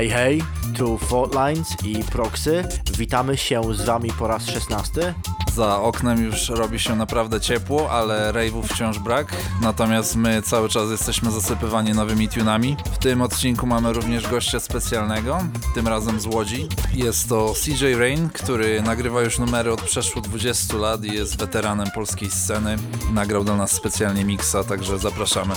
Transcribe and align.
Hej, 0.00 0.10
hej, 0.10 0.42
tu 0.76 0.98
Fortlines 0.98 1.76
i 1.84 2.04
Proxy. 2.04 2.64
Witamy 2.98 3.36
się 3.36 3.74
z 3.74 3.84
Wami 3.84 4.10
po 4.18 4.26
raz 4.26 4.46
16. 4.46 5.14
Za 5.60 5.82
oknem 5.82 6.24
już 6.24 6.48
robi 6.48 6.78
się 6.78 6.96
naprawdę 6.96 7.40
ciepło, 7.40 7.90
ale 7.90 8.32
rave'ów 8.32 8.62
wciąż 8.62 8.98
brak. 8.98 9.36
Natomiast 9.62 10.16
my 10.16 10.42
cały 10.42 10.68
czas 10.68 10.90
jesteśmy 10.90 11.30
zasypywani 11.30 11.92
nowymi 11.92 12.28
tunami. 12.28 12.76
W 12.92 12.98
tym 12.98 13.22
odcinku 13.22 13.66
mamy 13.66 13.92
również 13.92 14.30
gościa 14.30 14.60
specjalnego, 14.60 15.38
tym 15.74 15.88
razem 15.88 16.20
z 16.20 16.26
Łodzi. 16.26 16.68
Jest 16.94 17.28
to 17.28 17.54
CJ 17.64 17.94
Rain, 17.94 18.28
który 18.28 18.82
nagrywa 18.82 19.22
już 19.22 19.38
numery 19.38 19.72
od 19.72 19.82
przeszło 19.82 20.22
20 20.22 20.76
lat 20.76 21.04
i 21.04 21.14
jest 21.14 21.38
weteranem 21.38 21.90
polskiej 21.94 22.30
sceny. 22.30 22.76
Nagrał 23.12 23.44
do 23.44 23.56
nas 23.56 23.72
specjalnie 23.72 24.24
miksa, 24.24 24.64
także 24.64 24.98
zapraszamy. 24.98 25.54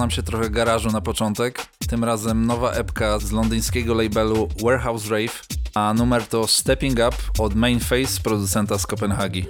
Nam 0.00 0.10
się 0.10 0.22
trochę 0.22 0.50
garażu 0.50 0.90
na 0.90 1.00
początek. 1.00 1.66
Tym 1.88 2.04
razem 2.04 2.46
nowa 2.46 2.72
epka 2.72 3.18
z 3.18 3.32
londyńskiego 3.32 3.94
labelu 3.94 4.48
Warehouse 4.62 5.10
Rave, 5.10 5.42
a 5.74 5.94
numer 5.94 6.26
to 6.26 6.46
Stepping 6.46 6.98
Up 7.08 7.16
od 7.38 7.54
Main 7.54 7.80
Face, 7.80 8.20
producenta 8.22 8.78
z 8.78 8.86
Kopenhagi. 8.86 9.46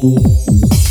Boom. 0.00 0.89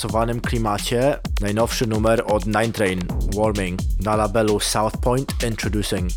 zaawansowanym 0.00 0.40
klimacie 0.40 1.16
najnowszy 1.40 1.86
numer 1.86 2.22
od 2.26 2.46
Nine 2.46 2.72
Train, 2.72 3.00
Warming, 3.36 3.80
na 4.04 4.16
labelu 4.16 4.60
South 4.60 4.96
Point 4.96 5.44
Introducing. 5.44 6.10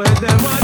where 0.00 0.14
there 0.14 0.36
was 0.38 0.59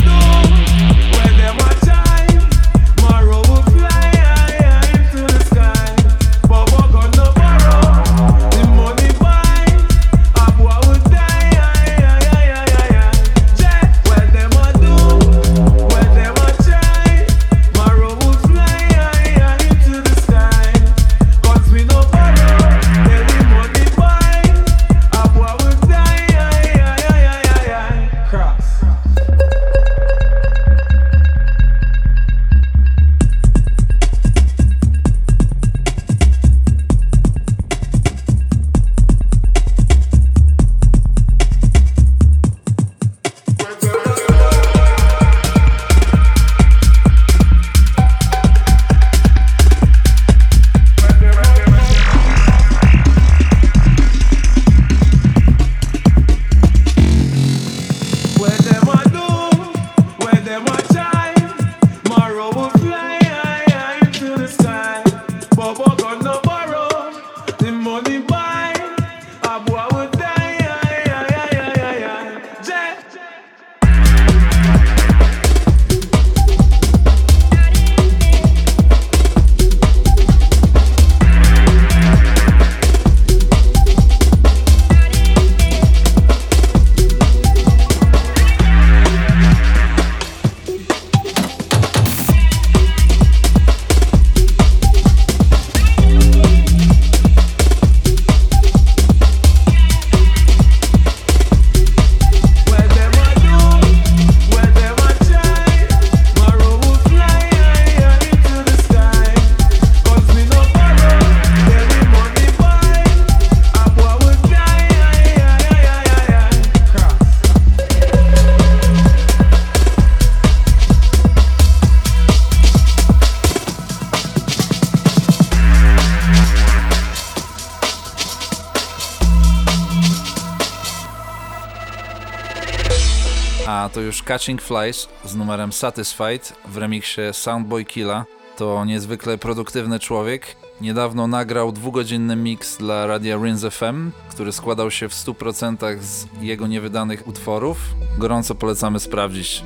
już 134.07 134.23
Catching 134.23 134.63
Flies 134.63 135.09
z 135.25 135.35
numerem 135.35 135.73
Satisfied 135.73 136.53
w 136.69 136.77
remiksie 136.77 137.21
Soundboy 137.33 137.85
Killa. 137.85 138.25
To 138.57 138.85
niezwykle 138.85 139.39
produktywny 139.39 139.99
człowiek. 139.99 140.57
Niedawno 140.81 141.27
nagrał 141.27 141.73
dwugodzinny 141.73 142.37
mix 142.37 142.77
dla 142.77 143.07
radia 143.07 143.37
Rinz 143.37 143.65
FM, 143.65 144.11
który 144.31 144.53
składał 144.53 144.91
się 144.91 145.09
w 145.09 145.13
100% 145.13 146.01
z 146.01 146.27
jego 146.41 146.67
niewydanych 146.67 147.29
utworów. 147.29 147.79
Gorąco 148.19 148.55
polecamy 148.55 149.01
sprawdzić. 149.01 149.63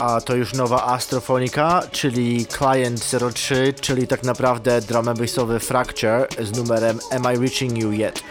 A 0.00 0.20
to 0.20 0.36
już 0.36 0.52
nowa 0.52 0.86
Astrofonika, 0.86 1.82
czyli 1.92 2.46
Client 2.46 3.10
03, 3.34 3.74
czyli 3.80 4.06
tak 4.06 4.22
naprawdę 4.22 4.80
drum 4.80 5.04
bassowy 5.04 5.60
Fracture 5.60 6.26
z 6.42 6.56
numerem 6.56 6.98
Am 7.10 7.34
I 7.34 7.38
Reaching 7.38 7.78
You 7.78 7.92
Yet? 7.92 8.22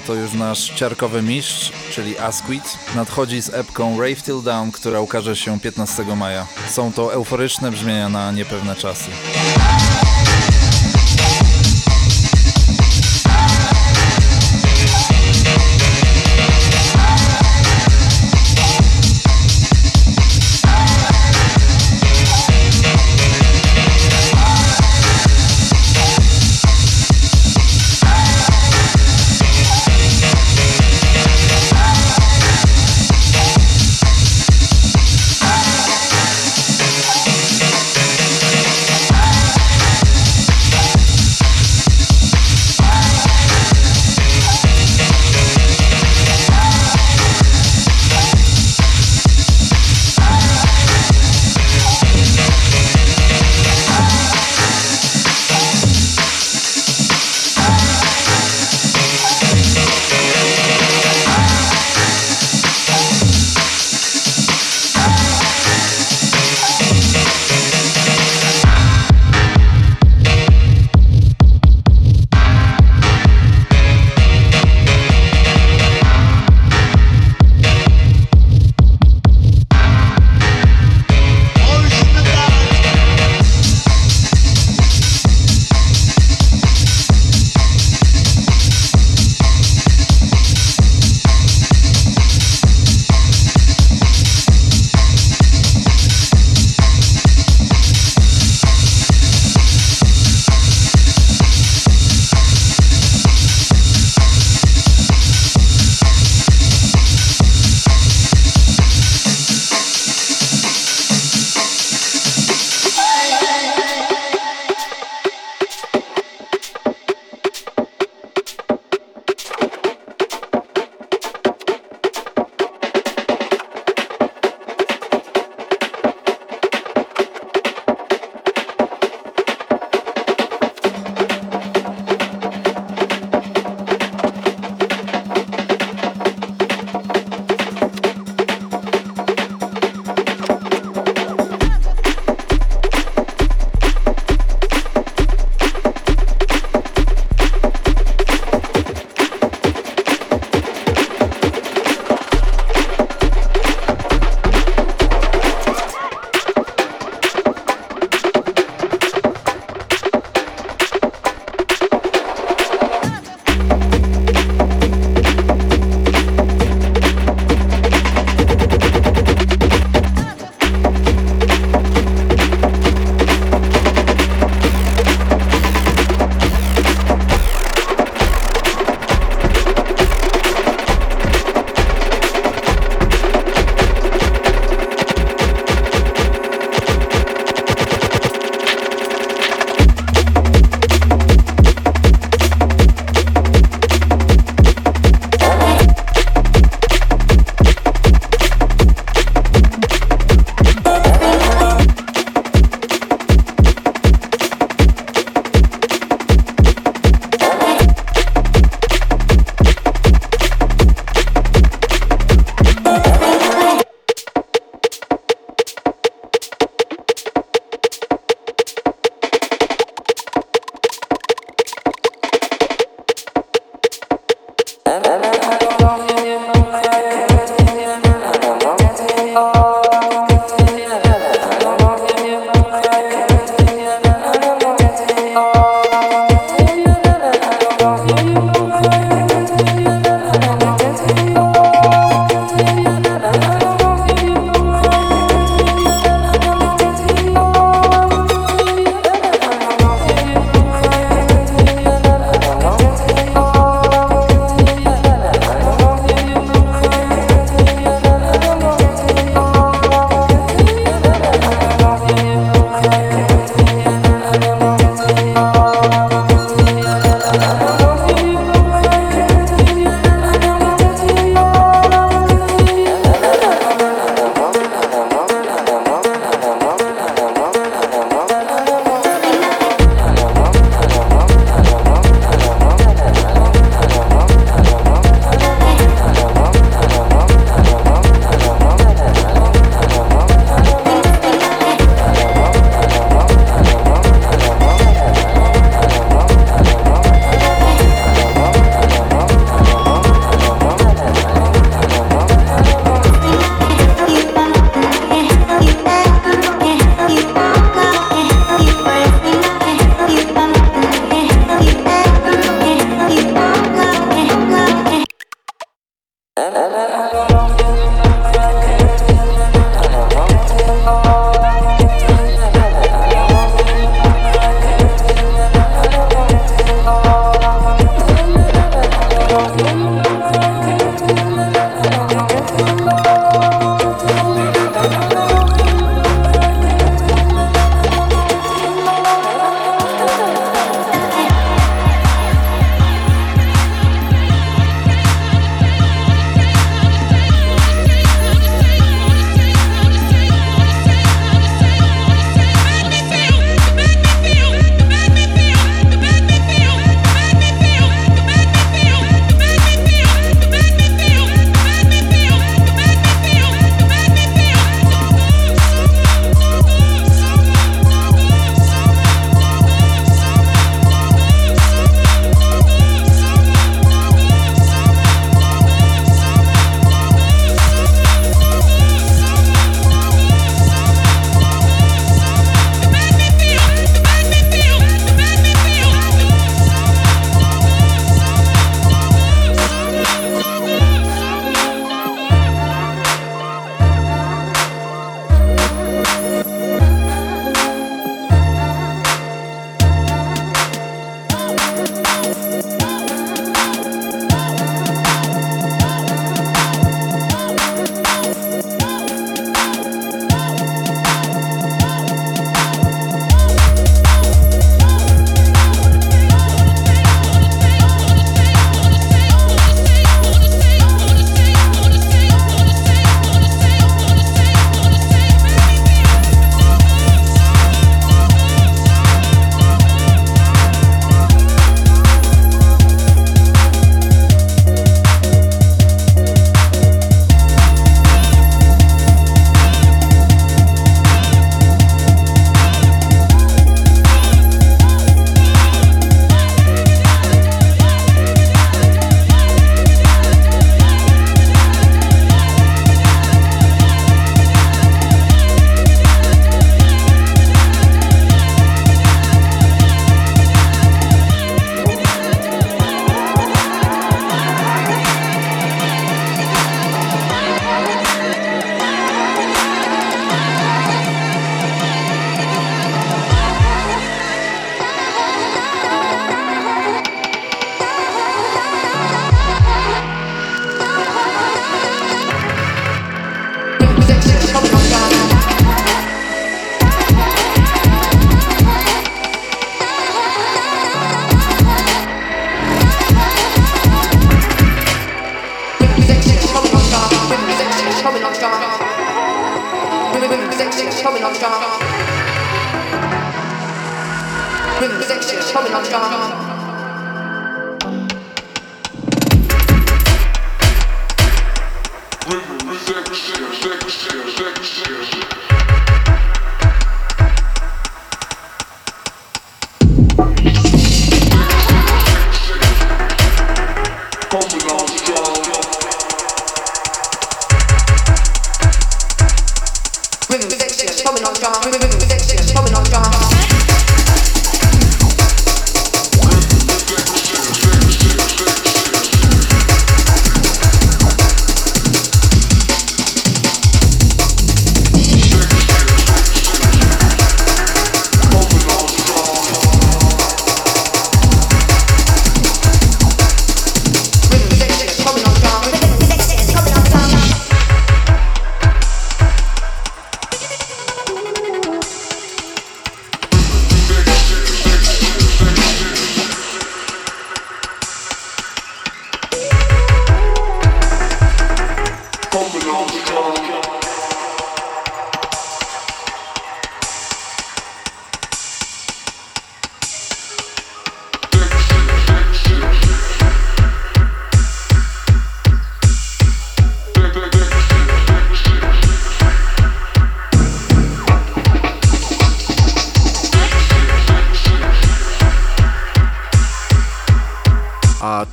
To 0.00 0.14
już 0.14 0.32
nasz 0.32 0.70
ciarkowy 0.74 1.22
mistrz, 1.22 1.72
czyli 1.92 2.18
Asquith, 2.18 2.94
nadchodzi 2.94 3.42
z 3.42 3.54
epką 3.54 4.00
Rave 4.00 4.22
Till 4.22 4.42
Down, 4.42 4.72
która 4.72 5.00
ukaże 5.00 5.36
się 5.36 5.60
15 5.60 6.04
maja. 6.16 6.46
Są 6.68 6.92
to 6.92 7.12
euforyczne 7.12 7.70
brzmienia 7.70 8.08
na 8.08 8.32
niepewne 8.32 8.76
czasy. 8.76 9.10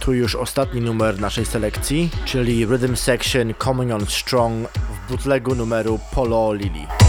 Tu 0.08 0.14
już 0.14 0.36
ostatni 0.36 0.82
numer 0.82 1.20
naszej 1.20 1.46
selekcji, 1.46 2.10
czyli 2.26 2.66
Rhythm 2.66 2.96
Section 2.96 3.54
Coming 3.64 3.92
on 3.92 4.06
Strong 4.06 4.68
w 4.70 5.10
bootlegu 5.10 5.56
numeru 5.56 6.00
Polo 6.12 6.54
Lili. 6.54 7.07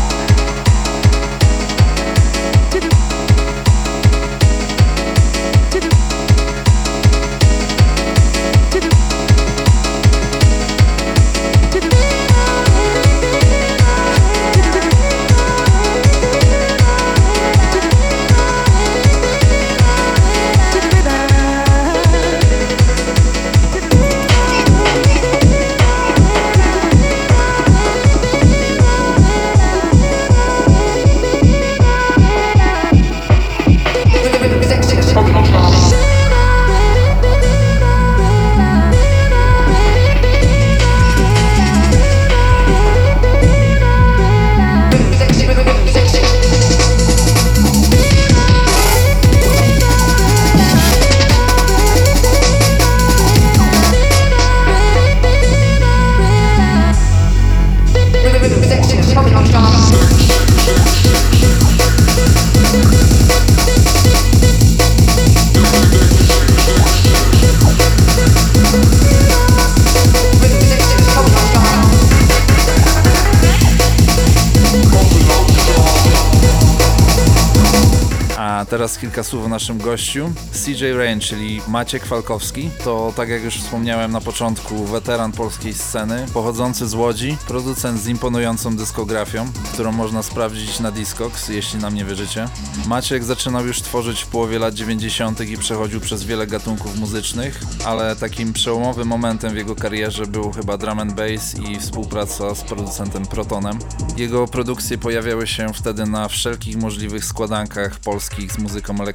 Słów 79.25 79.45
o 79.45 79.49
naszym 79.49 79.79
gościu. 79.79 80.33
CJ 80.53 80.93
Rain, 80.97 81.21
czyli 81.21 81.61
Maciek 81.69 82.07
Falkowski, 82.07 82.71
to 82.85 83.13
tak 83.17 83.29
jak 83.29 83.45
już 83.45 83.57
wspomniałem 83.57 84.13
na 84.13 84.21
początku, 84.21 84.85
weteran 84.85 85.33
polskiej 85.33 85.75
sceny, 85.75 86.27
pochodzący 86.35 86.89
z 86.89 86.95
Łodzi, 86.95 87.37
producent 87.47 88.01
z 88.01 88.07
imponującą 88.07 88.77
dyskografią, 88.77 89.47
którą 89.73 89.93
można 89.93 90.23
sprawdzić 90.23 90.81
na 90.81 90.91
Discogs, 90.91 91.49
jeśli 91.49 91.81
nam 91.81 91.95
nie 91.95 92.05
wierzycie. 92.05 92.49
Maciek 92.87 93.25
zaczynał 93.25 93.67
już 93.67 93.83
tworzyć 93.83 94.23
w 94.23 94.27
połowie 94.27 94.59
lat 94.59 94.75
90. 94.75 95.41
i 95.41 95.59
przechodził 95.59 96.01
przez 96.01 96.25
wiele 96.25 96.47
gatunków 96.47 96.97
muzycznych, 96.97 97.61
ale 97.85 98.17
takim 98.17 98.53
przełomowym 98.53 99.09
momentem 99.09 99.53
w 99.53 99.57
jego 99.57 99.77
karierze 99.77 100.27
był 100.27 100.53
chyba 100.53 100.79
drum 100.79 100.99
and 100.99 101.13
bass 101.13 101.55
i 101.59 101.79
współpraca 101.81 102.55
z 102.55 102.63
producentem 102.63 103.27
Protonem. 103.27 103.79
Jego 104.17 104.47
produkcje 104.47 104.99
pojawiały 104.99 105.47
się 105.47 105.73
wtedy 105.75 106.07
na 106.07 106.29
wszelkich 106.29 106.77
możliwych 106.77 107.25
składankach 107.25 107.99
polskich 108.01 108.53
z 108.53 108.59
muzyką 108.59 108.95
elektroniczną. 108.95 109.08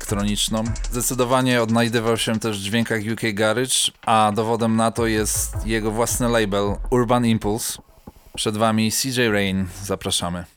Zdecydowanie 0.91 1.62
odnajdywał 1.62 2.18
się 2.18 2.39
też 2.39 2.60
w 2.60 2.64
dźwiękach 2.64 3.02
UK 3.14 3.22
Garage, 3.34 3.91
a 4.06 4.32
dowodem 4.36 4.76
na 4.76 4.91
to 4.91 5.08
jest 5.08 5.66
jego 5.66 5.91
własny 5.91 6.30
label 6.30 6.76
Urban 6.89 7.26
Impulse. 7.26 7.82
Przed 8.36 8.58
wami 8.58 8.91
CJ 8.91 9.22
Rain, 9.32 9.68
zapraszamy. 9.84 10.53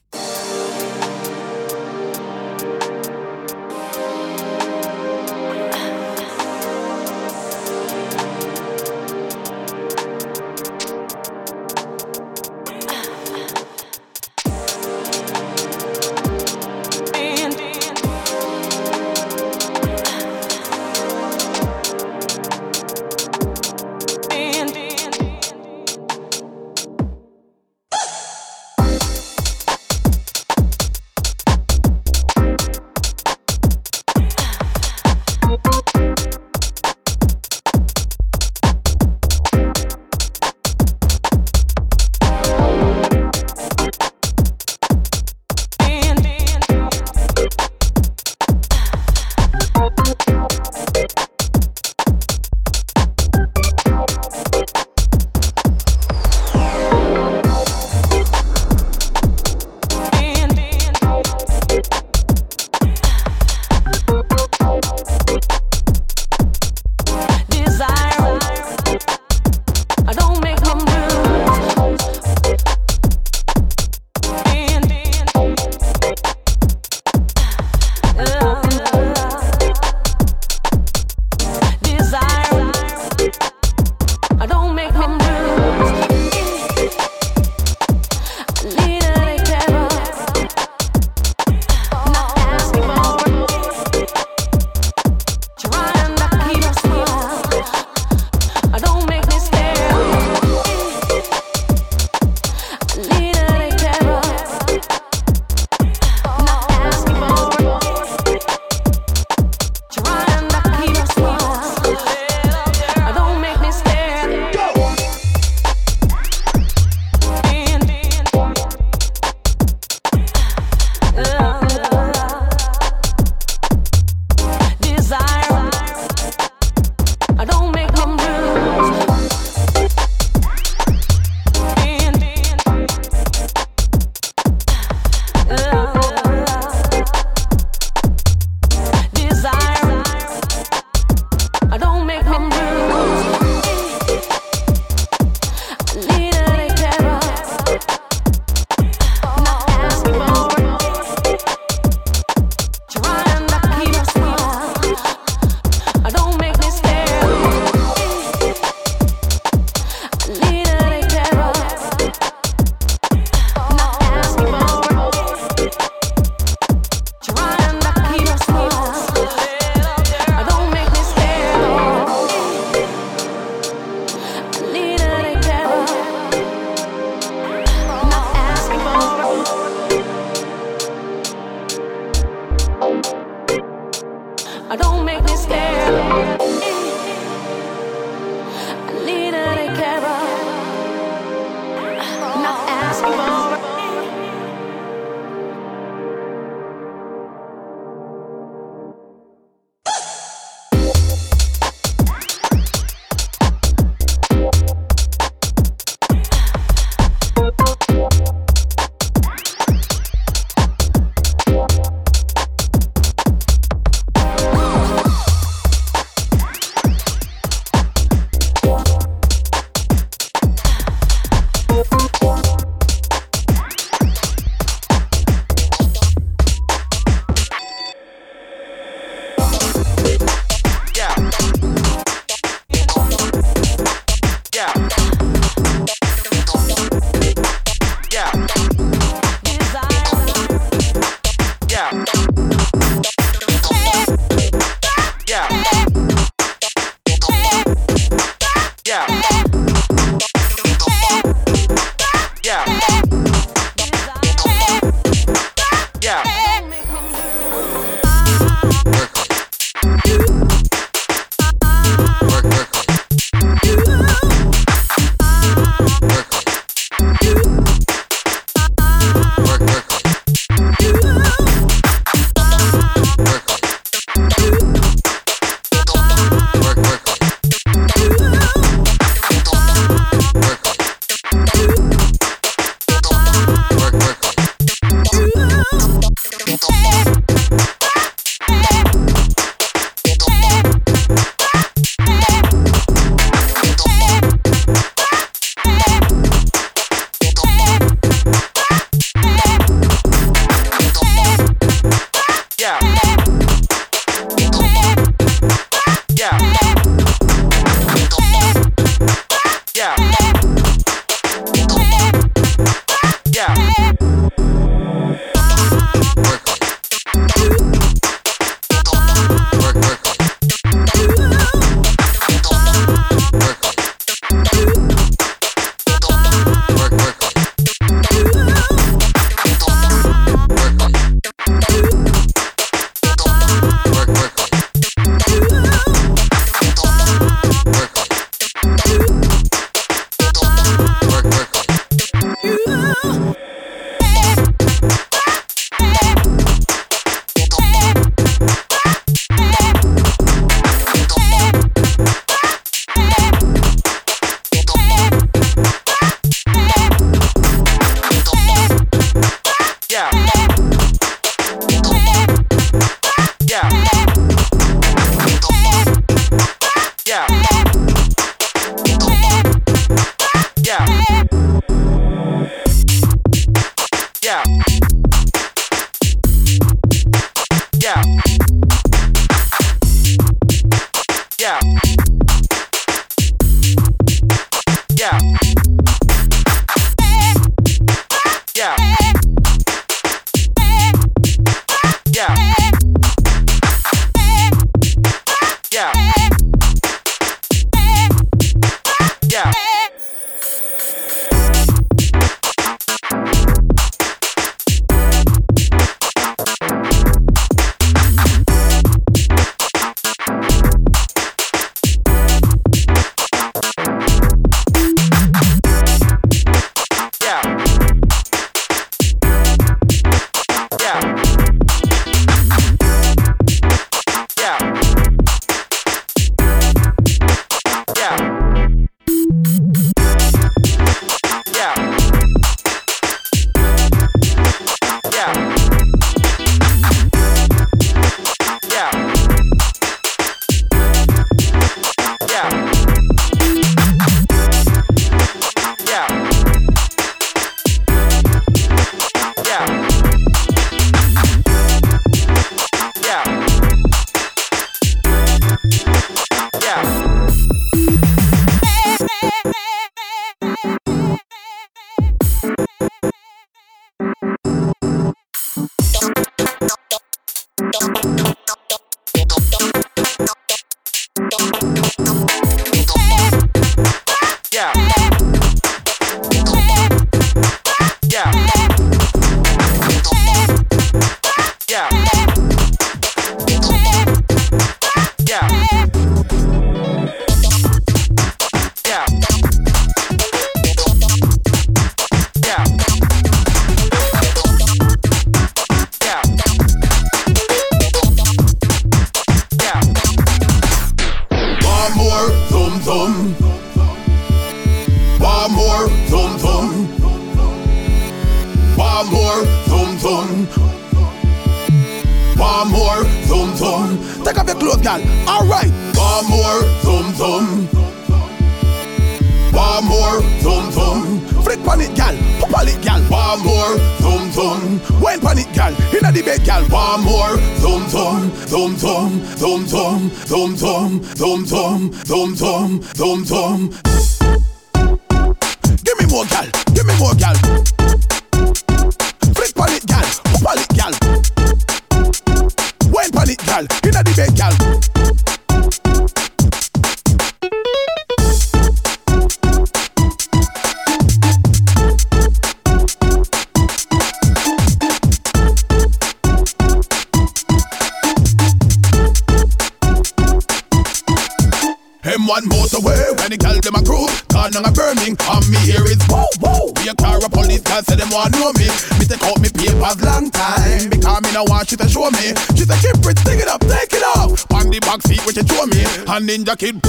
ninja 576.37 576.57
kid. 576.57 576.86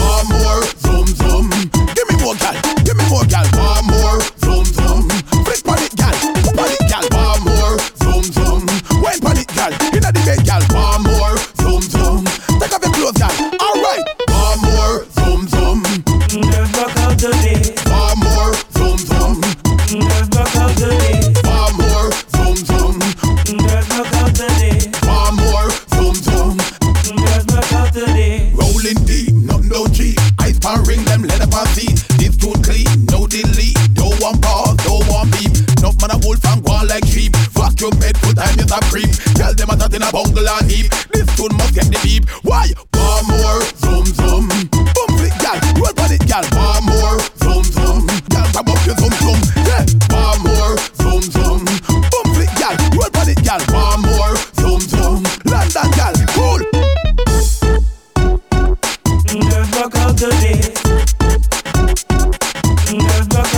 Never 62.89 63.56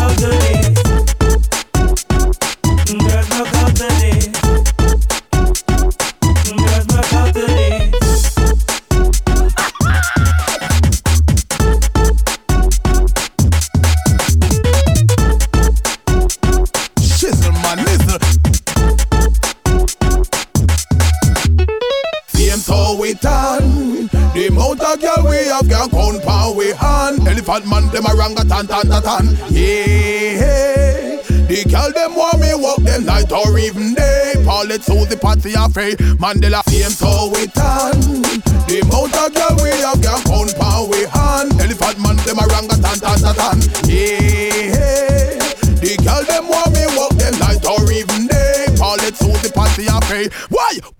tan 28.68 28.68
tan 28.68 28.90
tan 28.90 29.04
tan. 29.04 29.26
Yeah, 29.50 31.22
the 31.48 31.64
girl 31.70 31.92
them 31.94 32.16
want 32.16 32.40
me 32.40 32.52
walk 32.56 32.80
them 32.84 33.06
night 33.06 33.32
or 33.32 33.58
even 33.58 33.94
day. 33.94 34.34
Paul 34.46 34.72
it 34.72 34.84
so 34.84 35.06
the 35.06 35.16
party 35.16 35.54
a 35.56 35.70
free. 35.70 35.96
Mandela 36.20 36.64
fame 36.68 36.92
so 36.92 37.32
we 37.32 37.48
tan. 37.48 37.96
The 38.68 38.84
amount 38.84 39.16
girl 39.16 39.56
we 39.64 39.72
have 39.80 40.02
got 40.02 40.26
count 40.26 40.56
pound 40.60 40.92
we 40.92 41.08
hand. 41.08 41.56
Elephant 41.62 42.00
man 42.04 42.18
them 42.28 42.40
a 42.40 42.46
ranga 42.52 42.76
tan 42.84 43.00
tan 43.00 43.20
tan 43.20 43.36
tan. 43.36 43.58
Yeah, 43.88 45.40
the 45.80 45.96
girl 46.04 46.24
them 46.28 46.48
want 46.50 46.74
me 46.76 46.84
walk 46.98 47.16
them 47.16 47.40
night 47.40 47.64
or 47.64 47.80
even 47.92 48.28
day. 48.28 48.68
Paul 48.76 49.00
it 49.08 49.16
so 49.16 49.32
the 49.40 49.52
party 49.56 49.88
a 49.88 49.96
free. 50.04 50.28
Why? 50.50 50.99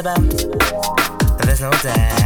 about. 0.00 0.20
There's 1.44 1.60
no 1.60 1.70
doubt. 1.82 2.19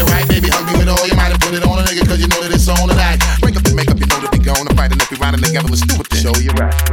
you 0.00 0.06
right, 0.06 0.26
baby. 0.28 0.48
Hungry 0.48 0.78
with 0.78 0.88
all 0.88 1.06
your 1.06 1.16
might 1.16 1.32
and 1.32 1.40
put 1.40 1.52
it 1.52 1.64
on 1.64 1.78
a 1.78 1.82
nigga, 1.84 2.08
cause 2.08 2.20
you 2.20 2.28
know 2.28 2.40
that 2.40 2.52
it's 2.52 2.68
on 2.68 2.88
tonight. 2.88 3.20
Break 3.40 3.56
up 3.56 3.64
the 3.64 3.74
makeup, 3.74 4.00
you 4.00 4.06
know 4.06 4.20
that 4.20 4.32
we 4.32 4.38
gonna 4.38 4.72
fight. 4.74 4.92
And 4.92 5.00
if 5.00 5.10
we 5.10 5.16
riding 5.18 5.40
together, 5.40 5.68
let's 5.68 5.84
do 5.84 6.00
it 6.00 6.08
then. 6.08 6.22
Show 6.22 6.34
you 6.40 6.50
right. 6.56 6.89